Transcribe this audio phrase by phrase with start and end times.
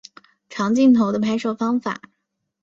[0.49, 2.01] 长镜头的拍摄方法。